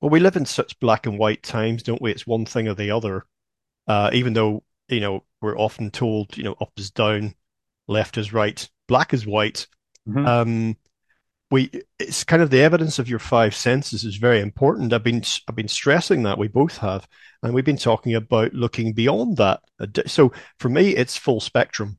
[0.00, 2.10] Well, we live in such black and white times, don't we?
[2.10, 3.26] It's one thing or the other.
[3.86, 7.34] Uh, even though, you know, we're often told, you know, up is down,
[7.86, 9.66] left is right, black is white.
[10.08, 10.26] Mm-hmm.
[10.26, 10.76] Um,
[11.50, 14.94] we it's kind of the evidence of your five senses is very important.
[14.94, 17.06] I've been I've been stressing that we both have,
[17.42, 19.60] and we've been talking about looking beyond that.
[20.06, 21.98] So for me, it's full spectrum.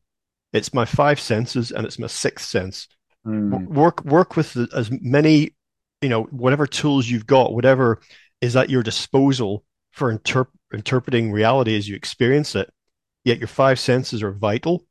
[0.53, 2.87] It's my five senses and it's my sixth sense.
[3.25, 3.67] Mm.
[3.67, 5.55] Work work with the, as many,
[6.01, 7.99] you know, whatever tools you've got, whatever
[8.41, 12.71] is at your disposal for interp- interpreting reality as you experience it.
[13.23, 14.85] Yet your five senses are vital,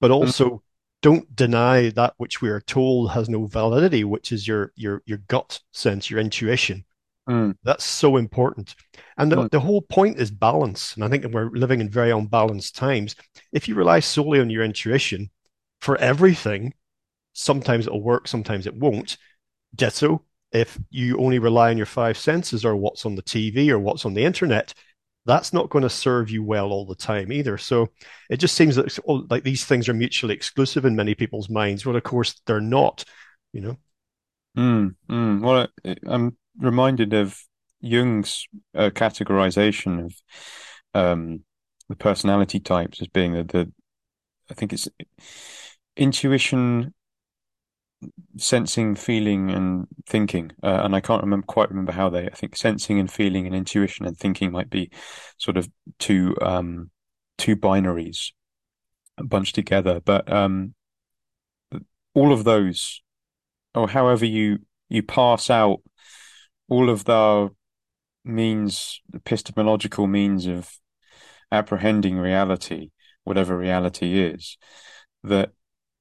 [0.00, 0.14] but hmm.
[0.14, 0.60] also mm.
[1.02, 5.18] don't deny that which we are told has no validity, which is your your your
[5.18, 6.84] gut sense, your intuition.
[7.28, 7.54] Mm.
[7.62, 8.74] That's so important.
[9.18, 9.50] And the, mm.
[9.50, 10.94] the whole point is balance.
[10.94, 13.14] And I think we're living in very unbalanced times.
[13.52, 15.30] If you rely solely on your intuition
[15.80, 16.72] for everything,
[17.34, 19.18] sometimes it'll work, sometimes it won't.
[19.74, 23.78] Ditto, if you only rely on your five senses or what's on the TV or
[23.78, 24.72] what's on the internet,
[25.26, 27.58] that's not going to serve you well all the time either.
[27.58, 27.88] So
[28.30, 31.84] it just seems like, like these things are mutually exclusive in many people's minds.
[31.84, 33.04] Well, of course, they're not,
[33.52, 33.76] you know.
[34.56, 35.40] Mm, mm.
[35.42, 35.68] Well,
[36.06, 37.38] I'm reminded of
[37.80, 40.14] Jung's uh, categorization of
[40.94, 41.40] um,
[41.88, 43.72] the personality types as being the, the
[44.50, 44.88] I think it's
[45.96, 46.94] intuition,
[48.36, 50.52] sensing, feeling, and thinking.
[50.62, 52.26] Uh, and I can't remember quite remember how they.
[52.26, 54.90] I think sensing and feeling and intuition and thinking might be
[55.36, 56.90] sort of two um,
[57.36, 58.32] two binaries
[59.18, 60.00] bunched together.
[60.00, 60.74] But um,
[62.14, 63.02] all of those,
[63.74, 65.80] or however you you pass out
[66.68, 67.50] all of the
[68.24, 70.70] means, epistemological means of
[71.50, 72.90] apprehending reality,
[73.24, 74.56] whatever reality is,
[75.24, 75.52] that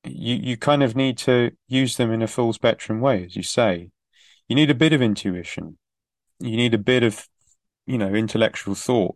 [0.04, 3.44] you you kind of need to use them in a full spectrum way, as you
[3.44, 3.90] say.
[4.48, 5.78] You need a bit of intuition.
[6.40, 7.28] You need a bit of,
[7.86, 9.16] you know, intellectual thought.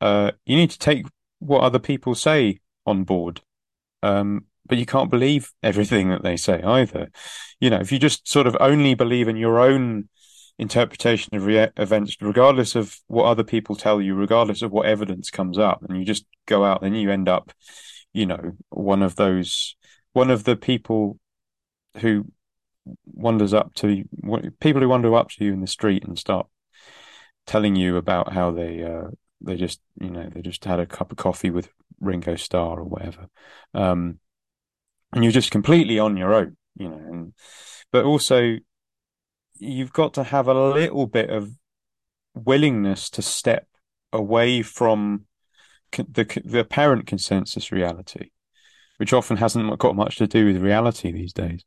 [0.00, 1.06] Uh, you need to take
[1.38, 3.40] what other people say on board.
[4.02, 7.10] Um, but you can't believe everything that they say either.
[7.60, 10.08] You know, if you just sort of only believe in your own
[10.62, 15.30] interpretation of re- events, regardless of what other people tell you, regardless of what evidence
[15.30, 17.52] comes up, and you just go out, then you end up,
[18.12, 19.76] you know, one of those,
[20.12, 21.18] one of the people
[21.98, 22.24] who
[23.06, 24.04] wanders up to
[24.60, 26.46] people who wander up to you in the street and start
[27.46, 29.08] telling you about how they uh,
[29.40, 31.68] they just you know they just had a cup of coffee with
[32.00, 33.28] Ringo Starr or whatever,
[33.74, 34.18] um,
[35.12, 36.96] and you're just completely on your own, you know.
[36.96, 37.34] And
[37.92, 38.56] but also
[39.62, 41.52] you've got to have a little bit of
[42.34, 43.66] willingness to step
[44.12, 45.26] away from
[45.92, 48.30] the the apparent consensus reality,
[48.96, 51.64] which often hasn't got much to do with reality these days.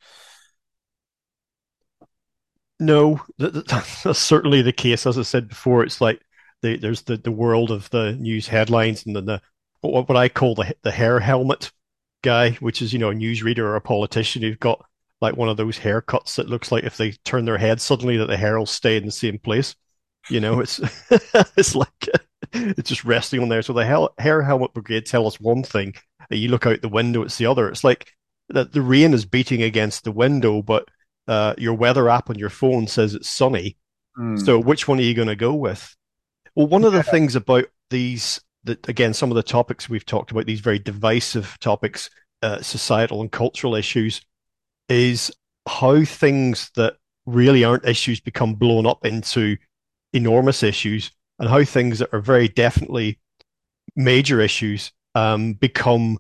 [2.80, 5.06] No, that's certainly the case.
[5.06, 6.22] As I said before, it's like
[6.62, 9.42] the, there's the, the world of the news headlines and then the
[9.82, 11.72] what, what I call the the hair helmet
[12.24, 14.86] guy, which is you know a newsreader or a politician who've got
[15.22, 18.28] like one of those haircuts that looks like if they turn their head suddenly that
[18.28, 19.76] the hair will stay in the same place.
[20.30, 20.80] You know, it's
[21.58, 22.10] it's like
[22.54, 23.62] it's just resting on there.
[23.62, 25.94] So the hell, hair helmet brigade tell us one thing,
[26.30, 27.70] you look out the window, it's the other.
[27.70, 28.12] It's like
[28.50, 30.88] that the rain is beating against the window, but
[31.28, 33.78] uh, your weather app on your phone says it's sunny.
[34.18, 34.44] Mm.
[34.44, 35.96] So which one are you going to go with?
[36.56, 40.32] Well, one of the things about these, that again, some of the topics we've talked
[40.32, 42.10] about, these very divisive topics,
[42.42, 44.22] uh, societal and cultural issues,
[44.90, 45.32] is
[45.68, 49.58] how things that really aren't issues become blown up into
[50.14, 53.20] enormous issues, and how things that are very definitely
[53.96, 56.18] major issues um, become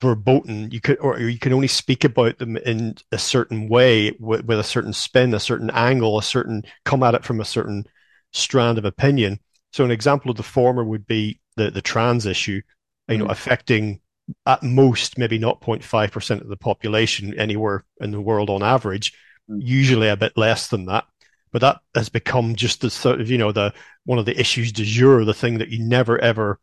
[0.00, 0.70] verboten.
[0.70, 4.58] You could, or you can only speak about them in a certain way with, with
[4.58, 7.84] a certain spin, a certain angle, a certain come at it from a certain
[8.32, 9.38] strand of opinion.
[9.72, 12.60] So an example of the former would be the the trans issue,
[13.08, 13.30] you know, mm.
[13.30, 14.00] affecting
[14.46, 19.12] at most maybe not 0.5% of the population anywhere in the world on average,
[19.50, 19.58] mm.
[19.60, 21.04] usually a bit less than that.
[21.52, 23.74] But that has become just the sort of, you know, the
[24.04, 26.60] one of the issues du jour, the thing that you never ever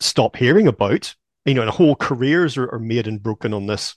[0.00, 1.14] stop hearing about
[1.48, 3.96] you know, and whole careers are, are made and broken on this.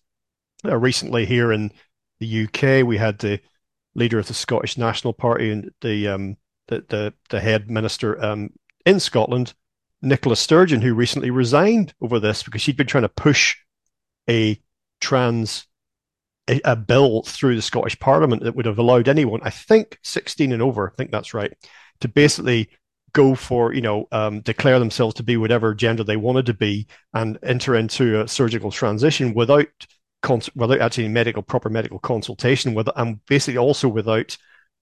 [0.63, 1.71] Uh, recently, here in
[2.19, 3.41] the UK, we had the
[3.93, 8.51] leader of the Scottish National Party and the um, the, the, the head minister um,
[8.85, 9.53] in Scotland,
[10.01, 13.57] Nicola Sturgeon, who recently resigned over this because she'd been trying to push
[14.29, 14.59] a
[14.99, 15.67] trans
[16.49, 20.51] a, a, bill through the Scottish Parliament that would have allowed anyone, I think, 16
[20.51, 21.53] and over, I think that's right,
[22.01, 22.69] to basically
[23.13, 26.87] go for, you know, um, declare themselves to be whatever gender they wanted to be
[27.13, 29.67] and enter into a surgical transition without
[30.21, 34.37] cons- without actually medical proper medical consultation with and basically also without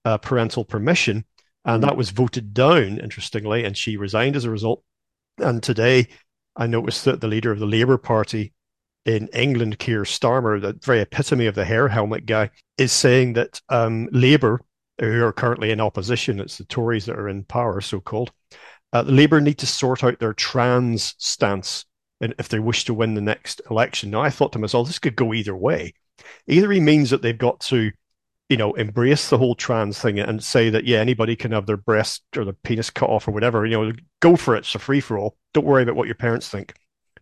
[0.06, 1.26] uh, parental permission.
[1.66, 4.84] And that was voted down, interestingly, and she resigned as a result.
[5.42, 6.08] And today,
[6.56, 8.54] I noticed that the leader of the Labour Party
[9.06, 13.62] in England, Keir Starmer, the very epitome of the hair helmet guy, is saying that
[13.70, 14.62] um, Labour
[15.00, 16.40] who are currently in opposition.
[16.40, 18.32] It's the Tories that are in power, so called.
[18.92, 21.86] Uh, Labour need to sort out their trans stance
[22.22, 24.12] and if they wish to win the next election.
[24.12, 25.94] Now, I thought to myself, this could go either way.
[26.48, 27.92] Either he means that they've got to,
[28.50, 31.78] you know, embrace the whole trans thing and say that, yeah, anybody can have their
[31.78, 34.60] breast or their penis cut off or whatever, you know, go for it.
[34.60, 35.38] It's a free for all.
[35.54, 36.74] Don't worry about what your parents think.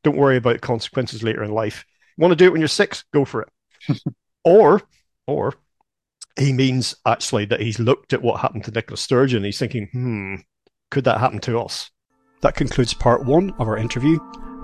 [0.04, 1.86] Don't worry about consequences later in life.
[2.16, 3.04] You want to do it when you're six?
[3.14, 4.02] Go for it.
[4.46, 4.82] or,
[5.28, 5.54] or
[6.38, 9.44] he means actually that he's looked at what happened to Nicola Sturgeon.
[9.44, 10.36] He's thinking, hmm,
[10.92, 11.92] could that happen to us?
[12.42, 14.18] That concludes part one of our interview.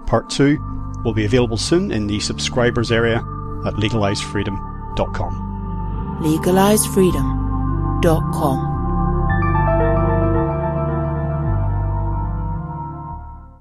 [0.05, 0.57] Part two
[1.03, 3.17] will be available soon in the subscribers area
[3.65, 5.52] at legalisefreedom.com.
[6.21, 8.82] Legalisefreedom.com